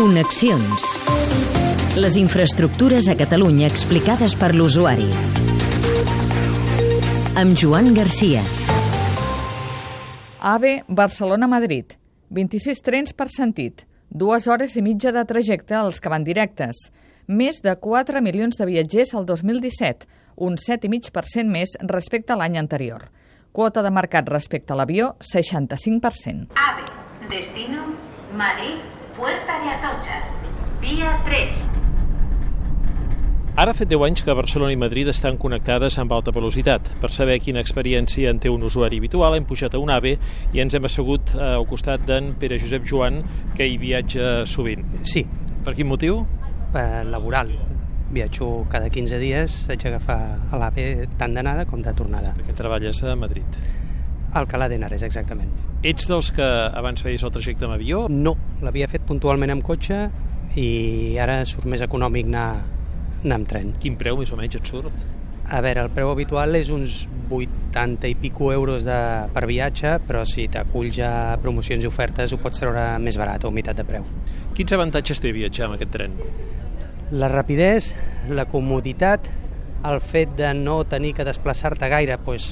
Connexions. 0.00 0.84
Les 2.00 2.14
infraestructures 2.16 3.04
a 3.12 3.14
Catalunya 3.20 3.66
explicades 3.68 4.32
per 4.32 4.54
l'usuari. 4.54 5.04
Amb 7.36 7.52
Joan 7.52 7.90
Garcia. 7.92 8.40
AVE 10.40 10.70
Barcelona-Madrid. 10.88 11.98
26 12.32 12.80
trens 12.80 13.12
per 13.12 13.26
sentit. 13.28 13.84
Dues 14.08 14.46
hores 14.48 14.78
i 14.80 14.84
mitja 14.86 15.12
de 15.12 15.26
trajecte 15.28 15.76
als 15.76 16.00
que 16.00 16.08
van 16.08 16.24
directes. 16.24 16.80
Més 17.28 17.60
de 17.60 17.74
4 17.76 18.22
milions 18.24 18.56
de 18.56 18.68
viatgers 18.70 19.12
al 19.12 19.26
2017, 19.28 20.08
un 20.40 20.56
7,5% 20.56 21.44
més 21.44 21.76
respecte 21.92 22.32
a 22.32 22.38
l'any 22.40 22.56
anterior. 22.56 23.10
Quota 23.52 23.84
de 23.84 23.92
mercat 23.92 24.32
respecte 24.32 24.72
a 24.72 24.80
l'avió, 24.80 25.12
65%. 25.20 26.56
AVE. 26.56 26.88
Destinos 27.28 28.08
Madrid, 28.32 28.99
Puerta 29.20 29.60
de 29.62 29.68
Atocha. 29.68 30.18
Vía 30.80 31.20
3. 31.26 31.70
Ara 33.60 33.74
ha 33.74 33.76
fet 33.76 33.90
10 33.90 34.00
anys 34.06 34.22
que 34.24 34.32
Barcelona 34.32 34.72
i 34.72 34.78
Madrid 34.80 35.10
estan 35.12 35.36
connectades 35.36 35.98
amb 36.00 36.14
alta 36.16 36.32
velocitat. 36.32 36.86
Per 37.02 37.10
saber 37.12 37.36
quina 37.44 37.60
experiència 37.60 38.30
en 38.32 38.40
té 38.40 38.48
un 38.48 38.62
usuari 38.64 38.96
habitual, 39.02 39.36
hem 39.36 39.44
pujat 39.44 39.76
a 39.76 39.80
un 39.82 39.92
AVE 39.92 40.14
i 40.56 40.62
ens 40.64 40.72
hem 40.78 40.88
assegut 40.88 41.34
eh, 41.36 41.42
al 41.58 41.66
costat 41.68 42.06
d'en 42.08 42.32
Pere 42.40 42.56
Josep 42.62 42.86
Joan, 42.88 43.20
que 43.58 43.66
hi 43.68 43.76
viatja 43.82 44.46
sovint. 44.48 44.86
Sí, 45.04 45.26
Per 45.60 45.74
quin 45.76 45.90
motiu? 45.90 46.22
per 46.72 47.04
laboral. 47.04 47.50
Viatjo 48.14 48.64
cada 48.70 48.88
15 48.88 49.18
dies, 49.20 49.66
haig 49.68 49.82
d'agafar 49.84 50.16
a 50.50 50.56
l'AVE 50.56 51.08
tant 51.18 51.34
d'anada 51.36 51.66
com 51.66 51.82
de 51.82 51.92
tornada. 51.92 52.32
Perquè 52.38 52.54
treballes 52.56 53.02
a 53.04 53.12
Madrid. 53.18 53.44
Alcalá 54.32 54.68
de 54.70 54.76
Henares, 54.78 55.02
exactament. 55.02 55.50
Ets 55.82 56.06
dels 56.08 56.30
que 56.32 56.46
abans 56.46 57.02
feies 57.02 57.22
el 57.26 57.32
trajecte 57.34 57.66
amb 57.66 57.74
avió? 57.74 58.06
No, 58.08 58.36
l'havia 58.64 58.88
fet 58.90 59.06
puntualment 59.08 59.54
amb 59.54 59.64
cotxe 59.64 60.02
i 60.58 61.16
ara 61.22 61.40
surt 61.48 61.68
més 61.70 61.82
econòmic 61.84 62.28
anar, 62.30 62.48
anar 63.24 63.40
amb 63.40 63.48
tren. 63.48 63.72
Quin 63.80 63.96
preu 64.00 64.18
més 64.20 64.32
o 64.32 64.38
menys 64.38 64.58
et 64.58 64.70
surt? 64.70 64.94
A 65.50 65.58
veure, 65.64 65.82
el 65.82 65.90
preu 65.90 66.12
habitual 66.12 66.54
és 66.54 66.68
uns 66.70 67.08
80 67.30 68.06
i 68.10 68.14
pico 68.18 68.52
euros 68.54 68.84
de, 68.86 68.98
per 69.34 69.44
viatge, 69.50 69.96
però 70.06 70.22
si 70.28 70.46
t'aculls 70.52 71.00
a 71.02 71.12
promocions 71.42 71.82
i 71.82 71.88
ofertes 71.90 72.34
ho 72.34 72.38
pots 72.42 72.62
treure 72.62 72.84
més 73.02 73.18
barat, 73.18 73.46
o 73.46 73.50
meitat 73.54 73.80
de 73.80 73.86
preu. 73.86 74.06
Quins 74.54 74.74
avantatges 74.76 75.22
té 75.22 75.32
viatjar 75.34 75.66
amb 75.66 75.78
aquest 75.78 75.94
tren? 75.96 76.14
La 77.18 77.30
rapidesa, 77.32 77.96
la 78.30 78.46
comoditat, 78.50 79.26
el 79.90 79.98
fet 80.04 80.36
de 80.38 80.52
no 80.54 80.82
tenir 80.86 81.16
que 81.18 81.26
desplaçar-te 81.26 81.88
gaire 81.90 82.18
doncs, 82.22 82.50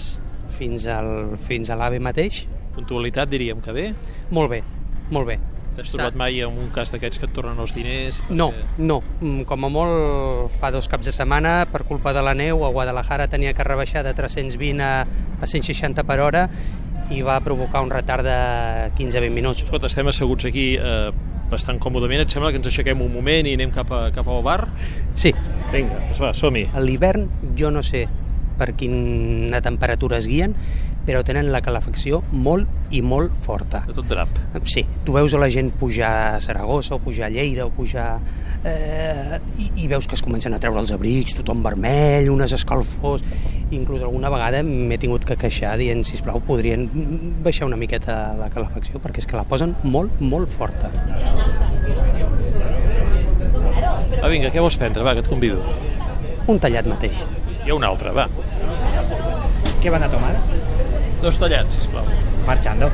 fins, 0.59 0.89
al, 0.91 1.36
fins 1.47 1.70
a 1.70 1.79
l'AVE 1.79 2.03
mateix, 2.03 2.47
Puntualitat 2.75 3.31
diríem 3.31 3.62
que 3.62 3.73
bé. 3.75 3.86
molt 4.31 4.51
bé, 4.51 4.62
molt 5.11 5.27
bé. 5.27 5.39
T'has 5.79 5.93
trobat 5.95 6.17
mai 6.19 6.41
en 6.43 6.57
un 6.59 6.69
cas 6.75 6.91
d'aquests 6.91 7.21
que 7.23 7.27
et 7.29 7.33
tornen 7.37 7.59
els 7.62 7.73
diners? 7.77 8.19
No, 8.31 8.51
Perquè- 8.51 8.83
no. 8.91 9.01
Mm, 9.21 9.45
Com 9.48 9.65
a 9.65 9.71
molt 9.71 10.51
fa 10.61 10.70
dos 10.75 10.89
caps 10.91 11.07
de 11.07 11.12
setmana, 11.15 11.67
per 11.70 11.85
culpa 11.87 12.12
de 12.12 12.23
la 12.23 12.35
neu, 12.35 12.65
a 12.67 12.70
Guadalajara 12.75 13.29
tenia 13.31 13.55
que 13.55 13.65
rebaixar 13.65 14.03
de 14.05 14.12
320 14.15 14.83
a, 14.83 15.07
a 15.41 15.47
160 15.47 16.03
per 16.05 16.19
hora 16.20 16.48
i 17.11 17.23
va 17.23 17.39
provocar 17.41 17.81
un 17.81 17.91
retard 17.91 18.27
de 18.27 18.91
15-20 18.98 19.31
minuts. 19.33 19.62
Escolta, 19.65 19.87
estem 19.89 20.09
asseguts 20.11 20.45
aquí 20.51 20.75
eh, 20.77 21.11
bastant 21.48 21.79
còmodament. 21.81 22.20
Et 22.27 22.31
sembla 22.35 22.51
que 22.53 22.59
ens 22.61 22.67
aixequem 22.69 23.01
un 23.01 23.13
moment 23.15 23.47
i 23.48 23.55
anem 23.57 23.70
cap, 23.73 23.91
a, 23.92 24.11
cap 24.13 24.29
al 24.29 24.42
bar? 24.45 24.69
Sí, 25.15 25.33
Vinga, 25.73 25.95
doncs 26.09 26.20
va, 26.20 26.35
som-hi. 26.37 26.67
a 26.75 26.81
l'hivern 26.85 27.29
jo 27.57 27.70
no 27.70 27.83
sé 27.83 28.07
per 28.59 28.73
quina 28.78 29.62
temperatura 29.64 30.19
es 30.19 30.28
guien, 30.28 30.55
però 31.09 31.23
tenen 31.25 31.48
la 31.55 31.62
calefacció 31.64 32.20
molt 32.33 32.92
i 32.92 33.01
molt 33.01 33.33
forta. 33.45 33.81
De 33.89 33.95
tot 33.97 34.09
drap. 34.11 34.34
Sí, 34.69 34.84
tu 35.06 35.14
veus 35.17 35.33
a 35.33 35.41
la 35.41 35.48
gent 35.53 35.70
pujar 35.81 36.11
a 36.34 36.41
Saragossa 36.45 36.97
o 36.97 37.01
pujar 37.01 37.31
a 37.31 37.33
Lleida 37.33 37.64
o 37.64 37.73
pujar... 37.73 38.19
Eh, 38.69 39.39
i, 39.62 39.69
I 39.84 39.89
veus 39.89 40.09
que 40.11 40.17
es 40.19 40.23
comencen 40.25 40.53
a 40.53 40.59
treure 40.61 40.83
els 40.83 40.92
abrics, 40.92 41.39
tothom 41.39 41.62
vermell, 41.64 42.29
unes 42.34 42.53
escalfors... 42.59 43.24
Inclús 43.69 44.01
alguna 44.01 44.30
vegada 44.33 44.63
m'he 44.64 44.96
tingut 44.96 45.27
que 45.29 45.36
queixar 45.36 45.75
dient, 45.77 46.01
si 46.05 46.17
plau, 46.25 46.40
podrien 46.40 46.86
baixar 47.45 47.67
una 47.69 47.77
miqueta 47.77 48.14
la 48.39 48.48
calefacció 48.52 48.96
perquè 49.05 49.20
és 49.20 49.29
que 49.29 49.36
la 49.36 49.45
posen 49.48 49.75
molt, 49.85 50.23
molt 50.25 50.48
forta. 50.48 50.89
Va, 54.19 54.29
vinga, 54.33 54.48
què 54.48 54.61
vols 54.61 54.80
prendre? 54.80 55.05
Va, 55.05 55.13
que 55.14 55.25
et 55.25 55.29
convido. 55.29 55.61
Un 56.48 56.57
tallat 56.63 56.89
mateix. 56.89 57.20
Hi 57.68 57.70
ha 57.70 57.74
un 57.77 57.84
altre, 57.84 58.11
va. 58.17 58.23
¿Qué 59.83 59.90
van 59.90 60.02
a 60.02 60.06
tomar? 60.08 60.30
Dos 61.20 61.36
tallats, 61.36 61.77
sisplau. 61.77 62.06
Marchando. 62.46 62.86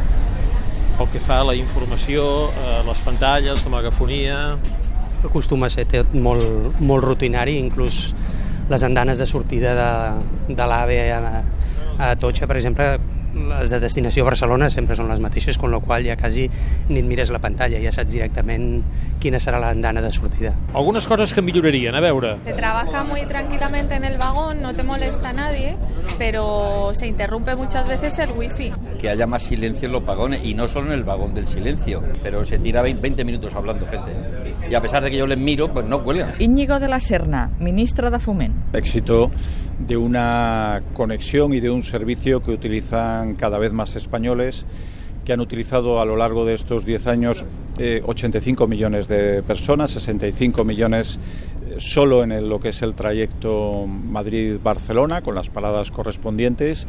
Pel 0.98 1.10
que 1.12 1.20
fa 1.22 1.36
a 1.42 1.44
la 1.46 1.54
informació, 1.54 2.24
eh, 2.50 2.80
les 2.82 3.02
pantalles, 3.06 3.62
la 3.62 3.70
megafonia... 3.76 4.38
Acostuma 5.22 5.68
a 5.70 5.70
ser 5.70 6.02
molt, 6.18 6.80
molt 6.82 7.06
rutinari, 7.06 7.54
inclús 7.62 8.00
les 8.68 8.82
andanes 8.82 9.22
de 9.22 9.28
sortida 9.30 9.76
de, 9.78 9.86
de 10.58 10.66
l'AVE 10.66 10.98
a, 11.20 11.22
a 11.94 12.10
Totxa, 12.18 12.50
per 12.50 12.58
exemple, 12.58 12.98
les 13.48 13.70
de 13.70 13.80
destinació 13.80 14.24
a 14.24 14.30
Barcelona 14.30 14.70
sempre 14.72 14.96
són 14.98 15.08
les 15.12 15.20
mateixes, 15.22 15.58
con 15.60 15.70
lo 15.70 15.80
qual 15.84 16.04
ja 16.06 16.16
quasi 16.18 16.48
ni 16.88 16.98
et 17.00 17.06
mires 17.06 17.30
la 17.30 17.38
pantalla, 17.38 17.78
ja 17.82 17.92
saps 17.94 18.12
directament 18.12 18.82
quina 19.22 19.38
serà 19.40 19.60
l'andana 19.62 20.02
de 20.02 20.10
sortida. 20.12 20.52
Algunes 20.74 21.06
coses 21.06 21.32
que 21.32 21.42
millorarien, 21.42 21.94
a 21.94 22.00
veure. 22.00 22.36
Se 22.44 22.52
trabaja 22.52 23.04
muy 23.04 23.24
tranquilamente 23.26 23.94
en 23.94 24.04
el 24.04 24.18
vagón, 24.18 24.62
no 24.62 24.74
te 24.74 24.82
molesta 24.82 25.30
a 25.30 25.32
nadie, 25.32 25.76
pero 26.18 26.92
se 26.94 27.06
interrumpe 27.06 27.54
muchas 27.56 27.86
veces 27.88 28.18
el 28.18 28.32
wifi. 28.32 28.72
que 28.98 29.08
haya 29.10 29.26
más 29.26 29.42
silencio 29.42 29.86
en 29.86 29.92
los 29.92 30.04
vagones 30.04 30.42
y 30.44 30.54
no 30.54 30.66
solo 30.66 30.86
en 30.86 30.94
el 30.94 31.04
vagón 31.04 31.34
del 31.34 31.46
silencio, 31.46 32.02
pero 32.22 32.44
se 32.44 32.58
tira 32.58 32.80
20 32.82 33.04
20 33.04 33.24
minutos 33.24 33.54
hablando 33.54 33.86
gente. 33.86 34.12
Y 34.70 34.74
a 34.74 34.80
pesar 34.80 35.02
de 35.04 35.10
que 35.10 35.16
yo 35.18 35.26
les 35.26 35.38
miro, 35.38 35.72
pues 35.72 35.86
no 35.86 36.02
cuelgan. 36.02 36.32
Íñigo 36.38 36.80
de 36.80 36.88
la 36.88 37.00
Serna, 37.00 37.50
ministre 37.60 38.10
de 38.10 38.18
Foment. 38.18 38.54
éxito 38.74 39.30
de 39.78 39.96
una 39.96 40.82
conexión 40.94 41.52
y 41.52 41.60
de 41.60 41.70
un 41.70 41.82
servicio 41.82 42.42
que 42.42 42.52
utilizan 42.52 43.34
cada 43.34 43.58
vez 43.58 43.72
más 43.72 43.96
españoles, 43.96 44.64
que 45.24 45.32
han 45.32 45.40
utilizado 45.40 46.00
a 46.00 46.04
lo 46.04 46.16
largo 46.16 46.44
de 46.44 46.54
estos 46.54 46.84
10 46.84 47.06
años 47.06 47.44
eh, 47.78 48.02
85 48.06 48.66
millones 48.68 49.08
de 49.08 49.42
personas, 49.42 49.90
65 49.90 50.64
millones 50.64 51.18
eh, 51.66 51.74
solo 51.78 52.22
en 52.22 52.30
el- 52.30 52.48
lo 52.48 52.60
que 52.60 52.68
es 52.68 52.82
el 52.82 52.94
trayecto 52.94 53.86
Madrid-Barcelona, 53.86 55.22
con 55.22 55.34
las 55.34 55.48
paradas 55.50 55.90
correspondientes, 55.90 56.86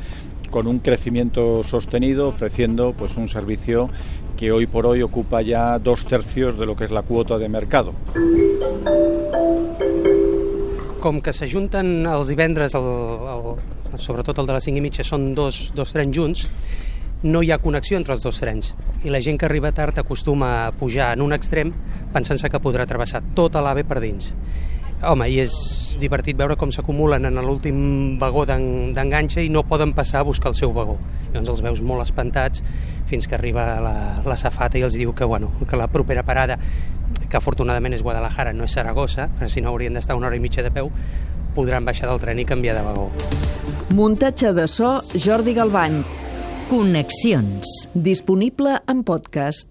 con 0.50 0.67
un 0.67 0.79
crecimiento 0.79 1.63
sostenido, 1.63 2.28
ofreciendo 2.28 2.94
pues 2.94 3.16
un 3.17 3.28
servicio 3.28 3.89
que 4.38 4.51
hoy 4.51 4.67
por 4.67 4.85
hoy 4.85 5.01
ocupa 5.01 5.41
ya 5.41 5.79
dos 5.79 6.06
tercios 6.06 6.57
de 6.57 6.66
lo 6.66 6.75
que 6.75 6.85
es 6.85 6.91
la 6.91 7.03
cuota 7.03 7.38
de 7.38 7.50
mercado. 7.50 7.94
Com 11.00 11.22
que 11.22 11.31
s'ajunten 11.38 12.07
els 12.09 12.31
divendres, 12.31 12.73
el, 12.73 12.88
el, 13.29 14.00
sobretot 14.01 14.39
el 14.41 14.50
de 14.50 14.56
les 14.57 14.66
5 14.66 14.81
i 14.81 14.81
mitja, 14.81 15.06
són 15.06 15.35
dos, 15.38 15.67
dos 15.78 15.94
trens 15.94 16.16
junts, 16.17 16.47
no 17.25 17.41
hi 17.41 17.51
ha 17.53 17.59
connexió 17.62 17.97
entre 17.97 18.13
els 18.13 18.25
dos 18.25 18.39
trens 18.41 18.73
i 19.06 19.13
la 19.13 19.22
gent 19.22 19.38
que 19.39 19.45
arriba 19.47 19.72
tard 19.72 19.97
acostuma 20.01 20.50
a 20.66 20.72
pujar 20.73 21.13
en 21.16 21.22
un 21.25 21.33
extrem 21.33 21.72
pensant-se 22.13 22.50
que 22.50 22.62
podrà 22.62 22.85
travessar 22.89 23.22
tota 23.38 23.62
l'AVE 23.62 23.85
per 23.85 24.01
dins. 24.01 24.33
Home, 25.06 25.28
i 25.30 25.40
és 25.44 25.54
divertit 26.00 26.36
veure 26.38 26.56
com 26.60 26.72
s'acumulen 26.74 27.26
en 27.30 27.38
l'últim 27.46 28.18
vagó 28.20 28.46
d'en- 28.46 28.94
d'enganxa 28.96 29.42
i 29.42 29.50
no 29.50 29.64
poden 29.64 29.94
passar 29.94 30.20
a 30.20 30.24
buscar 30.28 30.50
el 30.52 30.56
seu 30.58 30.74
vagó. 30.74 30.98
Llavors 31.32 31.50
els 31.54 31.62
veus 31.62 31.82
molt 31.82 32.04
espantats 32.04 32.64
fins 33.08 33.28
que 33.28 33.36
arriba 33.36 33.80
la, 33.84 33.96
la 34.26 34.38
safata 34.38 34.78
i 34.80 34.84
els 34.88 34.94
diu 34.98 35.14
que, 35.14 35.24
bueno, 35.26 35.52
que 35.70 35.78
la 35.78 35.88
propera 35.88 36.24
parada, 36.24 36.58
que 37.30 37.38
afortunadament 37.38 37.94
és 37.96 38.04
Guadalajara, 38.04 38.52
no 38.54 38.66
és 38.66 38.74
Saragossa, 38.74 39.30
però 39.38 39.48
si 39.50 39.62
no 39.62 39.70
haurien 39.70 39.94
d'estar 39.94 40.16
una 40.18 40.28
hora 40.28 40.36
i 40.36 40.44
mitja 40.44 40.64
de 40.66 40.72
peu, 40.72 40.90
podran 41.56 41.86
baixar 41.86 42.10
del 42.10 42.20
tren 42.20 42.40
i 42.40 42.46
canviar 42.46 42.76
de 42.76 42.84
vagó. 42.84 43.10
Muntatge 43.96 44.52
de 44.54 44.68
so 44.68 45.02
Jordi 45.16 45.54
Galbany. 45.54 46.02
Connexions. 46.70 47.88
Disponible 47.94 48.80
en 48.88 49.04
podcast. 49.04 49.70